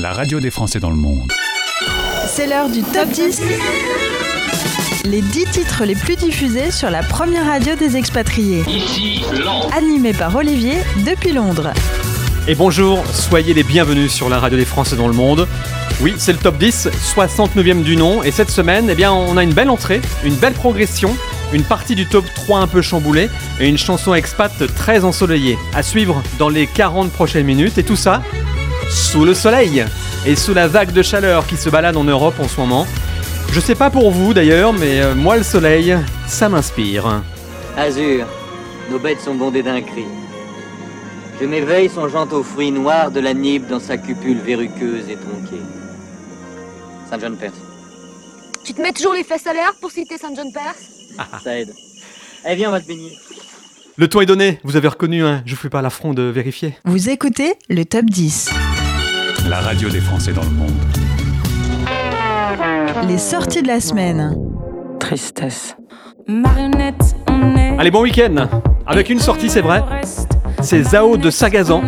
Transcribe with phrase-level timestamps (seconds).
[0.00, 1.30] la radio des Français dans le monde.
[2.26, 3.42] C'est l'heure du top 10.
[5.04, 8.62] Les 10 titres les plus diffusés sur la première radio des expatriés.
[8.66, 9.22] Ici.
[9.76, 11.72] Animé par Olivier depuis Londres.
[12.48, 15.46] Et bonjour, soyez les bienvenus sur la radio des Français dans le monde.
[16.00, 19.42] Oui, c'est le top 10, 69e du nom, et cette semaine, eh bien, on a
[19.42, 21.14] une belle entrée, une belle progression,
[21.52, 23.28] une partie du top 3 un peu chamboulée,
[23.60, 25.58] et une chanson expat très ensoleillée.
[25.74, 28.22] À suivre dans les 40 prochaines minutes, et tout ça
[28.90, 29.84] sous le soleil,
[30.26, 32.86] et sous la vague de chaleur qui se balade en Europe en ce moment.
[33.52, 37.22] Je sais pas pour vous d'ailleurs, mais euh, moi le soleil, ça m'inspire.
[37.76, 38.26] Azur,
[38.90, 40.04] nos bêtes sont bondées d'un cri.
[41.40, 45.62] Je m'éveille songeant aux fruits noirs de la Nibe dans sa cupule verruqueuse et tronquée.
[47.08, 47.54] Saint John Perse,
[48.64, 51.40] Tu te mets toujours les fesses à l'air pour citer Saint John Perse?
[51.42, 51.72] Ça aide.
[52.48, 53.16] Eh viens, on va se baigner.
[53.96, 56.76] Le ton est donné, vous avez reconnu, hein, je vous fais pas l'affront de vérifier.
[56.84, 58.50] Vous écoutez le top 10.
[59.48, 60.70] La radio des Français dans le monde.
[63.08, 64.36] Les sorties de la semaine.
[64.98, 65.76] Tristesse.
[66.28, 67.76] Marionnette, on est.
[67.78, 68.46] Allez, bon week-end
[68.86, 69.82] Avec une sortie, c'est vrai,
[70.60, 71.82] c'est Zao de Sagazan,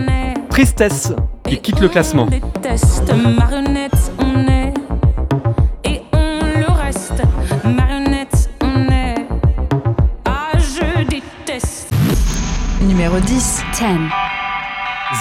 [0.48, 1.12] Tristesse,
[1.46, 2.26] qui quitte le classement.
[2.26, 3.12] Déteste.
[3.12, 4.74] Marionnette, on est.
[5.84, 7.22] Et on le reste.
[7.64, 9.26] Marionnette, on est.
[10.24, 11.92] Ah, je déteste.
[12.80, 13.62] Numéro 10.
[13.72, 13.84] 10.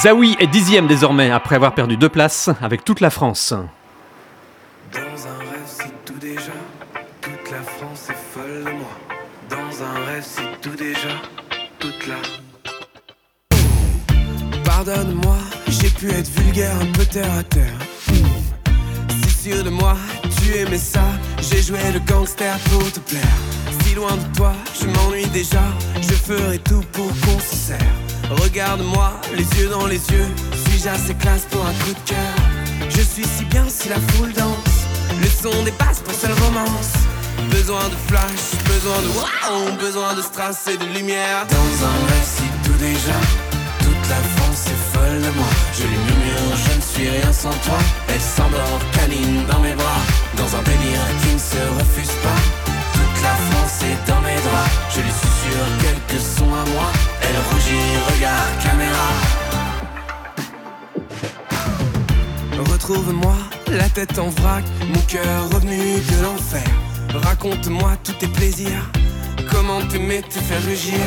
[0.01, 3.53] Zawi est dixième désormais, après avoir perdu deux places avec toute la France.
[4.91, 6.53] Dans un rêve, c'est tout déjà.
[7.21, 8.89] Toute la France est folle de moi.
[9.47, 11.09] Dans un rêve, c'est tout déjà.
[11.77, 12.15] Toute la.
[14.63, 17.77] Pardonne-moi, j'ai pu être vulgaire, un peu terre à terre.
[19.23, 19.95] Si sûr de moi,
[20.41, 21.03] tu aimais ça.
[21.43, 23.37] J'ai joué le gangster pour te plaire.
[23.83, 25.61] Si loin de toi, je m'ennuie déjà.
[26.01, 28.10] Je ferai tout pour qu'on se serre.
[28.31, 30.27] Regarde-moi, les yeux dans les yeux.
[30.65, 32.33] Suis-je assez classe pour un coup de cœur?
[32.89, 34.87] Je suis si bien si la foule danse.
[35.21, 36.93] Le son dépasse pour seule romance.
[37.49, 41.45] Besoin de flash, besoin de wow, besoin de strass et de lumière.
[41.49, 43.19] Dans un récit tout déjà,
[43.79, 45.51] toute la France est folle de moi.
[45.73, 47.79] Je lui murmure, je ne suis rien sans toi.
[48.07, 50.03] Elle s'endort, câline dans mes bras.
[50.37, 52.70] Dans un délire qui ne se refuse pas.
[53.23, 54.71] La France est dans mes draps.
[54.95, 56.91] Je lui susurre quelques sons à moi.
[57.21, 59.09] Elle rougit, regarde caméra.
[62.71, 63.35] Retrouve-moi,
[63.67, 66.63] la tête en vrac, mon cœur revenu de l'enfer.
[67.13, 68.89] Raconte-moi tous tes plaisirs,
[69.51, 70.99] comment t'aimer te faire rugir.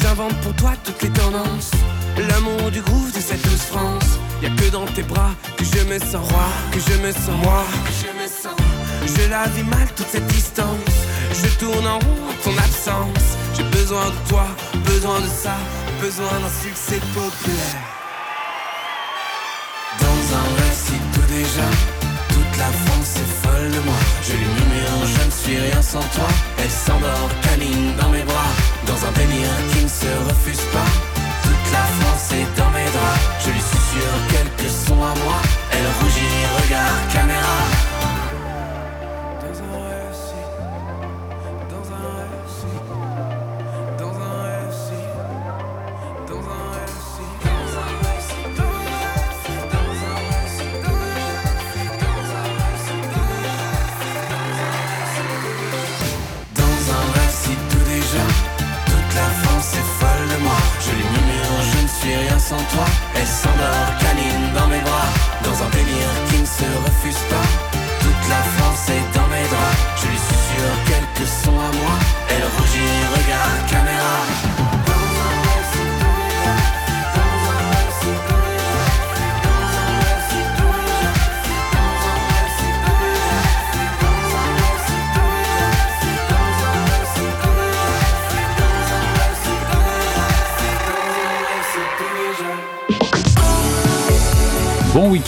[0.00, 1.72] J'invente pour toi toutes les tendances,
[2.16, 4.18] l'amour du groove de cette douce France.
[4.42, 7.36] Y a que dans tes bras que je me sens roi, que je me sens
[7.42, 8.56] moi, que je me sens.
[9.04, 10.94] Je la vis mal toute cette distance,
[11.34, 13.36] je tourne en rond ton absence.
[13.56, 14.46] J'ai besoin de toi,
[14.84, 15.56] besoin de ça,
[16.00, 17.82] besoin d'un succès populaire.
[20.00, 21.68] Dans un récit tout déjà,
[22.28, 24.00] toute la France est folle de moi.
[24.22, 26.28] Je lui murmure, je ne suis rien sans toi.
[26.58, 28.52] Elle s'endort, câline dans mes bras,
[28.86, 30.90] dans un délire qui ne se refuse pas.
[31.42, 35.38] Toute la France est dans mes draps, je lui susurre quelques sons à moi.
[35.72, 37.71] Elle rougit, regarde caméra.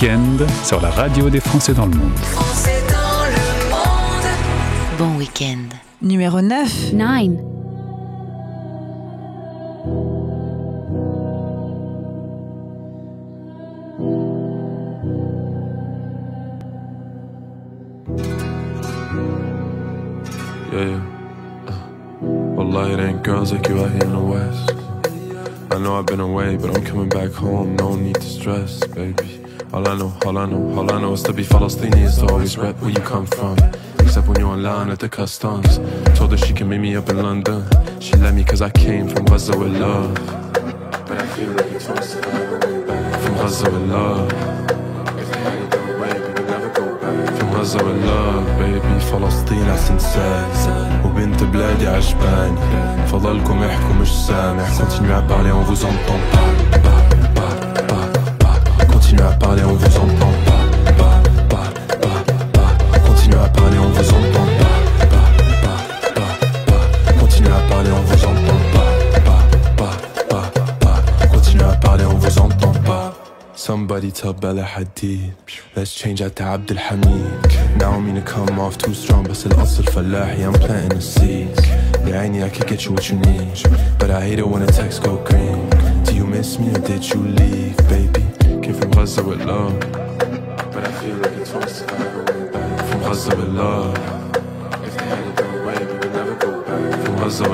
[0.04, 2.12] Week-end sur la radio des Français dans le monde.
[4.98, 5.68] Bon week-end.
[6.02, 6.92] Numéro 9.
[6.92, 7.28] 9.
[20.70, 21.00] Yeah, yeah.
[21.66, 21.72] Uh,
[22.20, 24.74] Wallah, it ain't girls like you out here in the West.
[25.70, 27.76] I know I've been away, but I'm coming back home.
[27.76, 29.44] No need to stress, baby.
[29.72, 32.26] All I know, all I know, all I know is to be Palestinian is to
[32.26, 33.56] always rep where you come from.
[34.00, 35.78] Except when you're on line at the customs.
[36.16, 37.64] Told her she can meet me up in London.
[38.00, 40.14] She let me cause I came from Gaza with love.
[41.08, 42.22] But I feel like it's supposed to
[43.22, 44.32] From Gaza with love.
[47.54, 50.44] غزة والله بيبي فلسطين عسنسال
[51.04, 52.56] وبنت بلادي عجباني
[53.06, 57.13] فضلكم احكوا مش سامع Continuez à parler on vous entend
[59.13, 62.23] Continuez à parler on vous entend pas pas pas pas
[62.53, 64.79] pas Continuez à parler on vous entend pas
[65.09, 65.29] pas
[65.63, 65.79] pas
[66.15, 66.33] pas
[66.65, 68.91] pas Continuez à parler on vous entend pas
[69.25, 69.43] pas
[69.77, 69.97] pas
[70.29, 73.13] pas pas Continuez à parler on vous entend pas
[73.55, 75.33] Somebody tell Bella Hadid
[75.75, 79.83] Let's change out to Abdul Hamid Now I'm gonna come off too strong بس الأصل
[79.83, 81.61] فلاحي I'm planting the seeds
[82.07, 83.53] يا عيني I can get you what you need
[83.99, 85.69] But I hate it when the text go green
[86.05, 88.32] Do you miss me or did you leave baby
[88.64, 89.68] كيف مغزى ولا
[92.90, 93.94] في مغزى بالله
[97.04, 97.44] في مغزى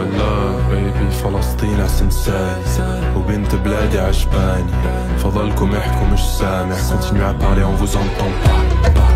[0.70, 4.72] بيبي فلسطين عسنساني وبنت بلادي عجباني
[5.18, 9.09] فضلكم احكوا مش سامع كنت مع باري on vous entend pas.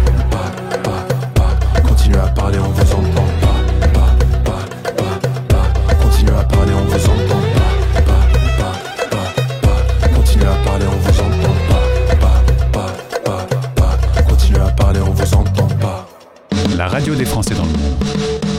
[17.15, 18.05] Radio des Français dans le monde.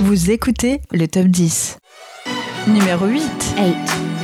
[0.02, 1.78] Vous écoutez le top 10.
[2.68, 3.22] Numéro 8.
[3.58, 4.15] 8.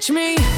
[0.00, 0.08] Dance.
[0.08, 0.49] Watch me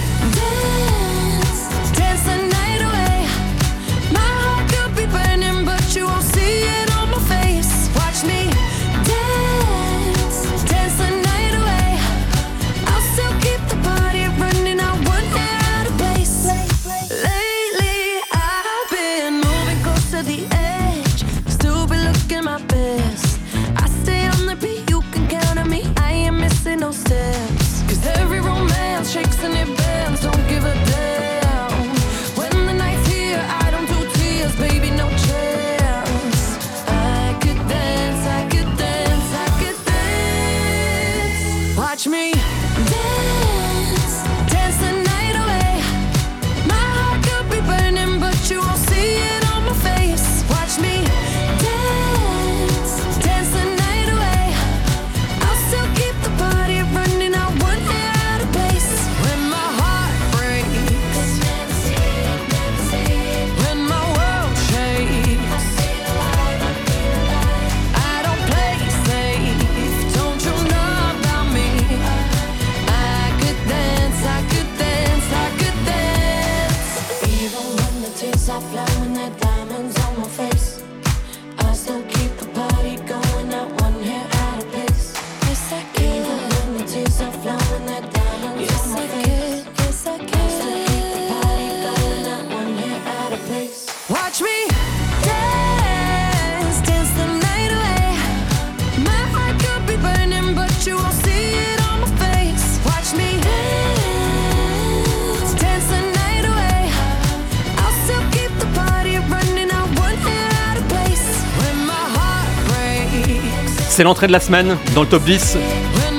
[114.02, 115.56] c'est l'entrée de la semaine dans le top 10.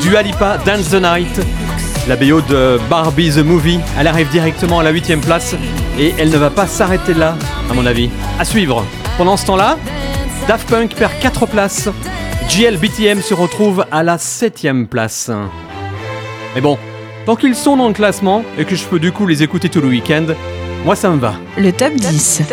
[0.02, 1.42] du Lipa, Dance the Night.
[2.08, 3.82] La BO de Barbie the Movie.
[4.00, 5.54] Elle arrive directement à la 8ème place
[6.00, 7.36] et elle ne va pas s'arrêter là,
[7.70, 8.10] à mon avis.
[8.40, 8.86] À suivre.
[9.18, 9.78] Pendant ce temps-là,
[10.48, 11.90] Daft Punk perd 4 places.
[12.48, 15.30] JLBTM se retrouve à la 7ème place.
[16.56, 16.78] Mais bon,
[17.26, 19.82] tant qu'ils sont dans le classement et que je peux du coup les écouter tout
[19.82, 20.28] le week-end,
[20.86, 21.34] moi ça me va.
[21.58, 22.44] Le top 10.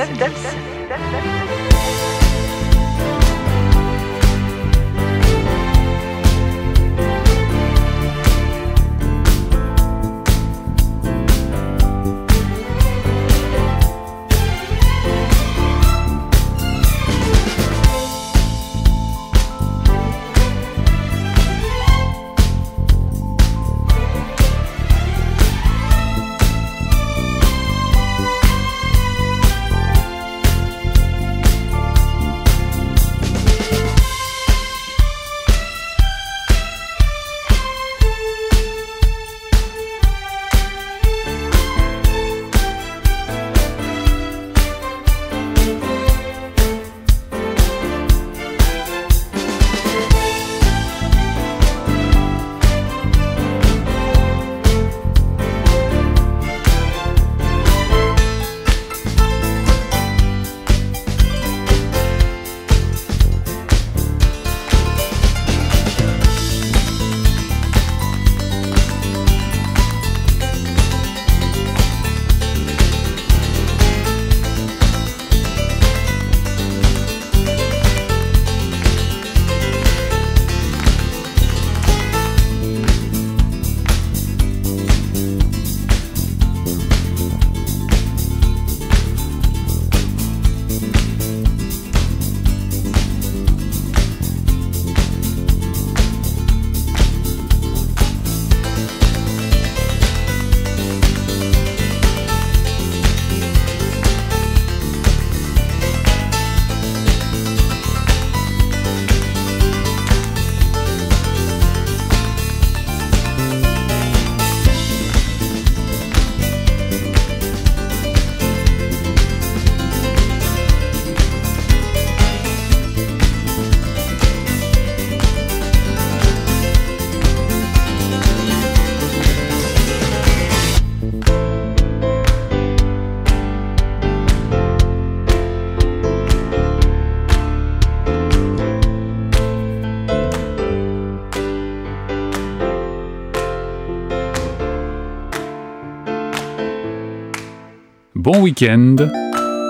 [148.41, 148.97] Week-end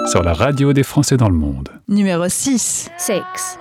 [0.06, 1.70] sur la radio des Français dans le monde.
[1.88, 2.88] Numéro 6.
[2.96, 3.59] 6.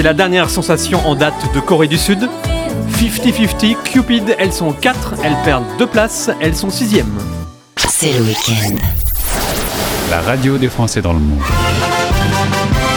[0.00, 2.26] C'est la dernière sensation en date de Corée du Sud.
[2.94, 7.04] 50-50, Cupid, elles sont 4, elles perdent 2 places, elles sont 6e.
[7.76, 8.76] C'est le week-end.
[10.08, 11.42] La radio des Français dans le monde.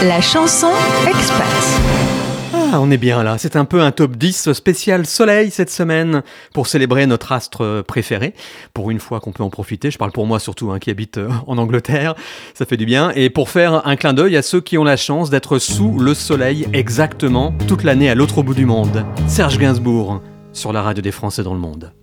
[0.04, 0.72] La chanson
[1.06, 2.13] Expat.
[2.76, 3.38] Ah, on est bien là.
[3.38, 6.24] C'est un peu un top 10 spécial soleil cette semaine
[6.56, 8.34] pour célébrer notre astre préféré.
[8.74, 11.20] Pour une fois qu'on peut en profiter, je parle pour moi surtout hein, qui habite
[11.20, 12.16] euh, en Angleterre,
[12.56, 13.12] ça fait du bien.
[13.12, 16.16] Et pour faire un clin d'œil à ceux qui ont la chance d'être sous le
[16.16, 19.06] soleil exactement toute l'année à l'autre bout du monde.
[19.28, 21.94] Serge Gainsbourg sur la radio des Français dans le monde.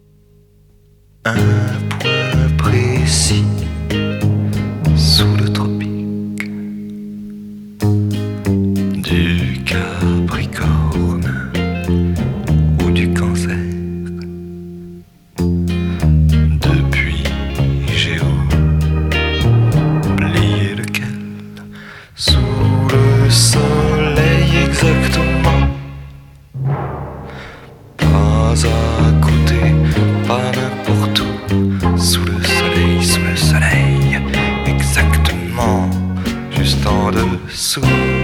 [36.70, 38.19] stand dessous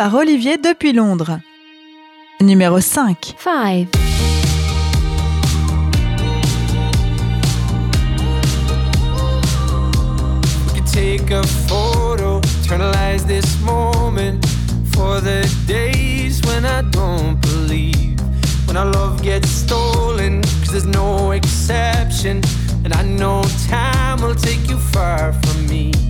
[0.00, 1.40] par Olivier depuis Londres.
[2.40, 3.34] Numéro 5.
[3.36, 3.86] 5.
[10.64, 14.42] We could take a photo, eternalize this moment
[14.94, 18.18] for the days when I don't believe.
[18.66, 22.40] When our love gets stolen, cause there's no exception.
[22.84, 26.09] And I know time will take you far from me.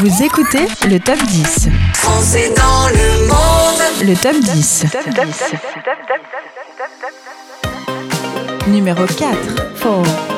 [0.00, 1.68] Vous écoutez le top 10.
[1.92, 4.08] Français dans le monde.
[4.08, 4.86] Le top 10.
[8.68, 9.14] Numéro 4.
[9.82, 10.29] 4.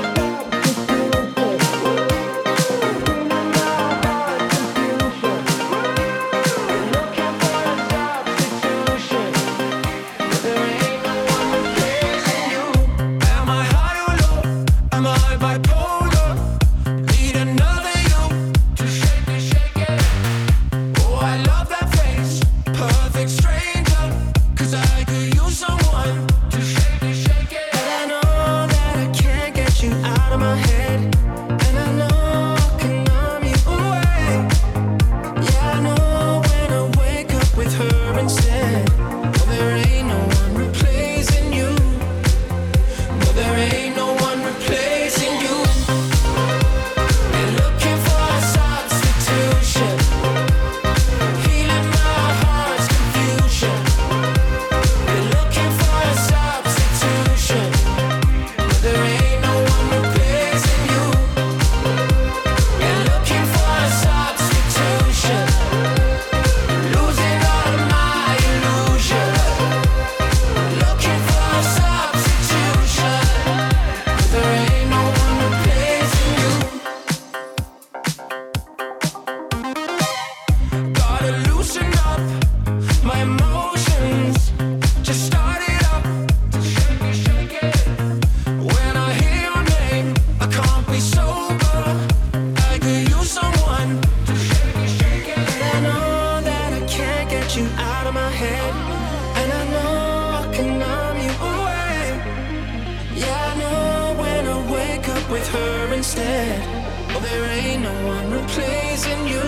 [109.02, 109.42] Replacing you.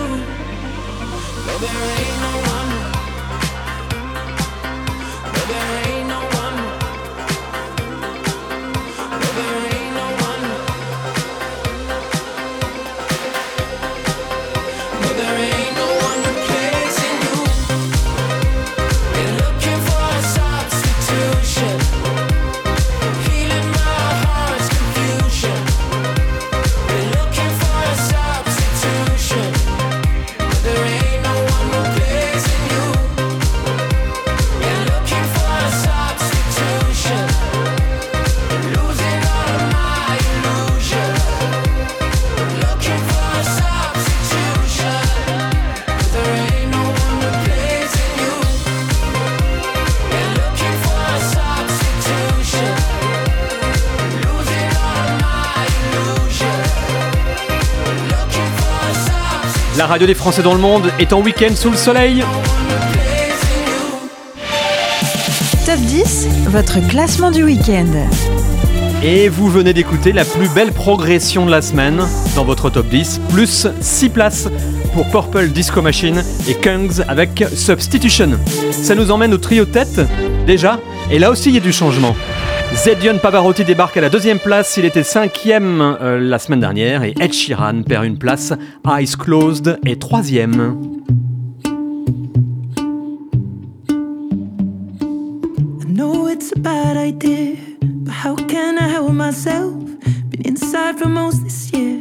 [1.46, 2.20] No, there ain't.
[2.20, 2.43] No,
[59.84, 62.24] La radio des Français dans le monde est en week-end sous le soleil.
[65.66, 68.08] Top 10, votre classement du week-end.
[69.02, 72.00] Et vous venez d'écouter la plus belle progression de la semaine
[72.34, 74.48] dans votre top 10, plus 6 places
[74.94, 78.38] pour Purple Disco Machine et Kungs avec Substitution.
[78.70, 80.00] Ça nous emmène au trio tête,
[80.46, 82.16] déjà, et là aussi il y a du changement.
[82.74, 87.14] Zedion Pavarotti débarque à la deuxième place, il était cinquième euh, la semaine dernière, et
[87.18, 88.52] Ed Sheeran perd une place,
[88.86, 90.76] Eyes Closed est troisième.
[95.80, 99.72] I know it's a bad idea, but how can I help myself?
[100.30, 102.00] Been inside for most this year,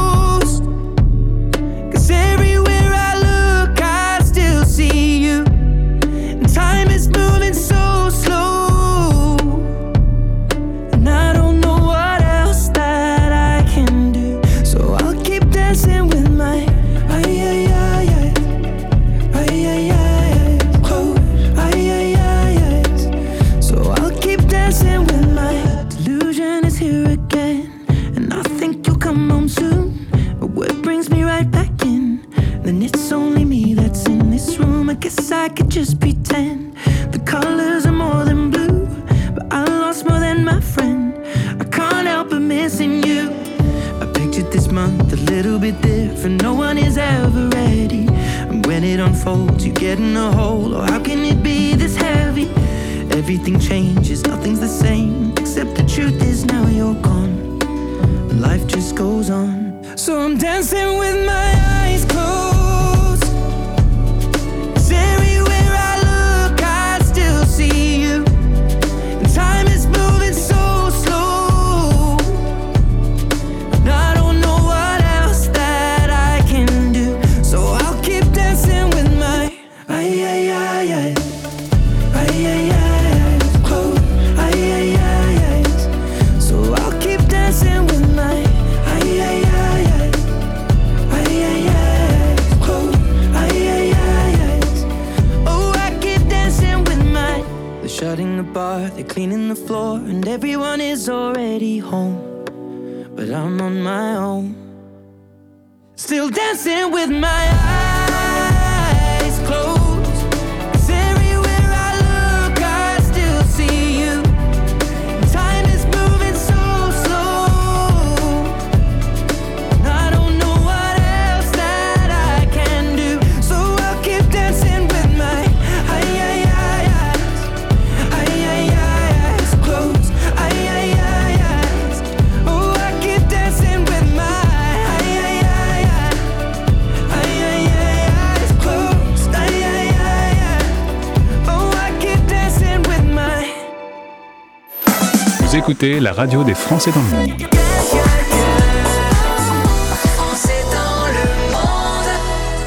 [145.51, 147.41] Vous écoutez la radio des Français dans le monde.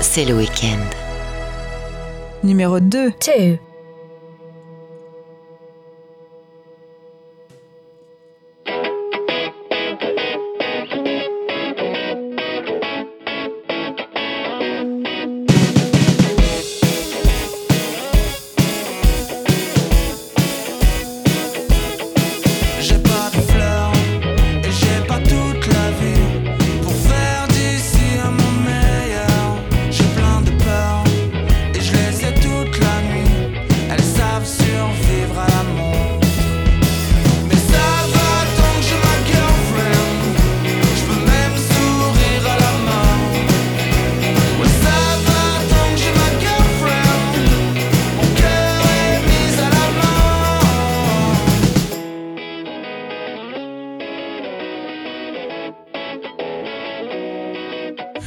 [0.03, 0.85] C'est le week-end.
[2.43, 3.13] Numéro 2.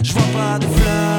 [0.08, 1.17] Je vois pas de fleurs.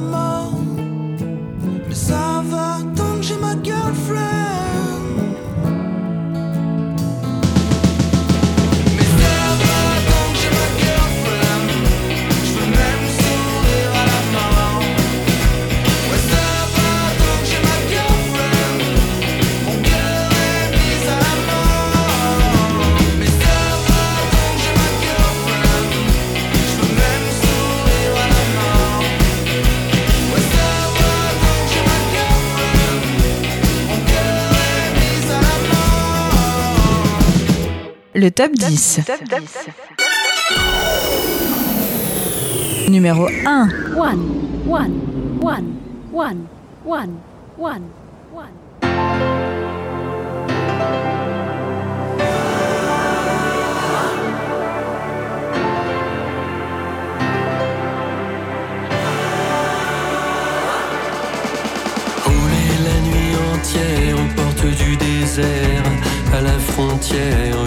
[0.00, 0.37] Mom.
[38.28, 39.00] le top 10.
[42.90, 43.68] Numéro 1.
[43.96, 44.18] One,
[44.66, 44.92] one,
[45.40, 45.64] one,
[46.12, 46.46] one,
[46.84, 47.16] one,
[47.56, 47.82] one.
[64.76, 65.82] du désert
[66.34, 67.57] à la frontière.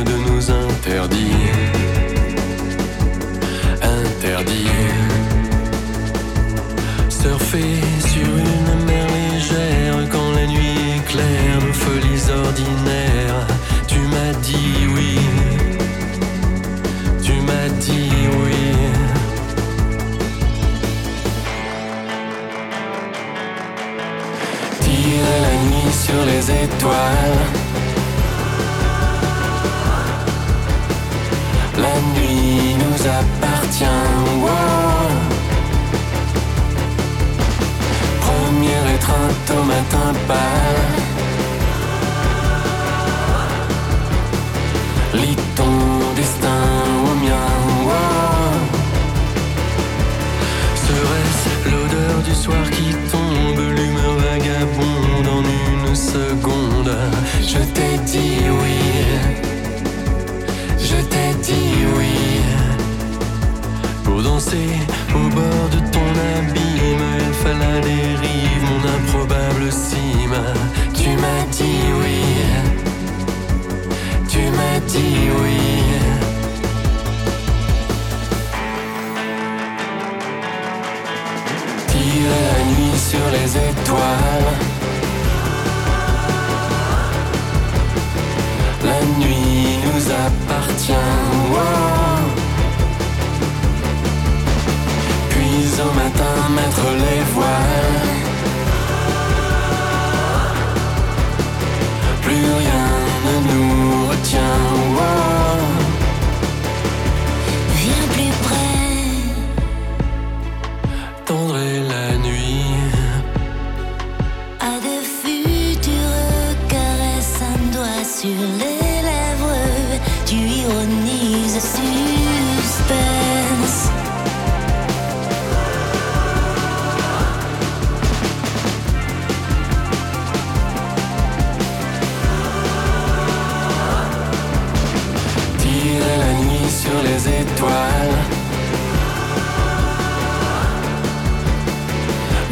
[137.12, 138.18] les étoiles.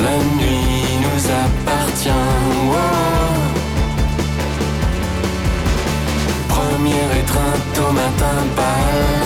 [0.05, 2.25] La nuit nous appartient.
[2.71, 3.35] Wow.
[6.49, 9.18] Premier étreinte au matin pâle.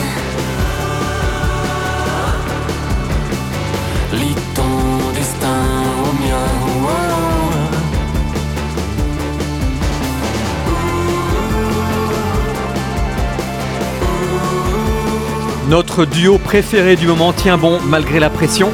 [15.74, 18.69] Notre duo préféré du moment tient bon malgré la pression.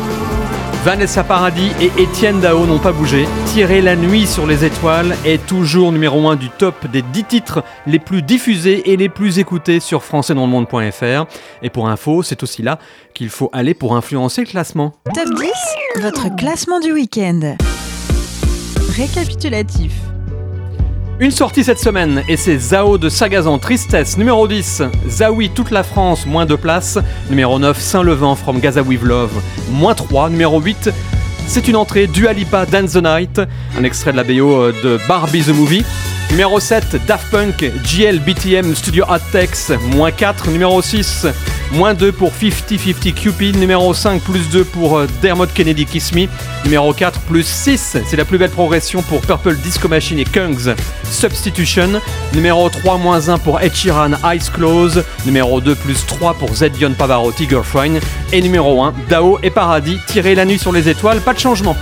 [0.84, 3.26] Vanessa Paradis et Étienne Dao n'ont pas bougé.
[3.46, 7.64] Tirer la nuit sur les étoiles est toujours numéro 1 du top des 10 titres
[7.88, 11.26] les plus diffusés et les plus écoutés sur françaisdanslemonde.fr.
[11.62, 12.80] Et pour info, c'est aussi là
[13.14, 14.94] qu'il faut aller pour influencer le classement.
[15.16, 17.56] Top 10, votre classement du week-end.
[18.98, 19.94] Récapitulatif.
[21.22, 25.84] Une sortie cette semaine et c'est Zao de Sagazan Tristesse numéro 10, Zawi toute la
[25.84, 26.98] France moins 2 places,
[27.30, 29.32] numéro 9 Saint-Levant from Gaza with Love
[29.70, 30.92] moins 3, numéro 8
[31.46, 33.42] c'est une entrée Dua Lipa Dance the Night,
[33.78, 35.84] un extrait de la BO euh, de Barbie the Movie.
[36.30, 40.52] Numéro 7, Daft Punk, GL BTM Studio Hot Tex, moins 4.
[40.52, 41.26] Numéro 6,
[41.72, 43.58] moins 2 pour 50-50 Cupid.
[43.58, 46.28] Numéro 5, plus 2 pour euh, Dermot Kennedy Kiss Me.
[46.64, 50.76] Numéro 4, plus 6, c'est la plus belle progression pour Purple Disco Machine et Kungs
[51.10, 52.02] Substitution.
[52.34, 55.04] Numéro 3, moins 1 pour Ed Sheeran Eyes Close.
[55.26, 58.00] Numéro 2, plus 3 pour Zedion Pavarotti Girlfriend.
[58.32, 61.76] Et numéro 1, Dao et Paradis, tirer la nuit sur les étoiles, pas de changement.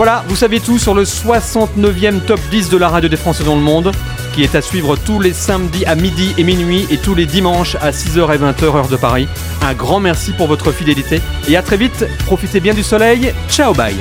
[0.00, 3.54] Voilà, vous savez tout sur le 69e top 10 de la radio des Français dans
[3.54, 3.92] le monde,
[4.34, 7.74] qui est à suivre tous les samedis à midi et minuit et tous les dimanches
[7.82, 9.28] à 6h et 20h heure de Paris.
[9.60, 11.20] Un grand merci pour votre fidélité
[11.50, 13.94] et à très vite, profitez bien du soleil, ciao bye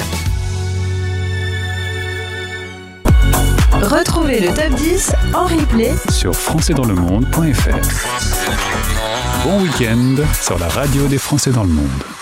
[3.81, 7.75] Retrouvez le top 10 en replay Sur françaisdanslemonde.fr.
[9.43, 12.18] Bon week-end sur la radio des Français dans le monde.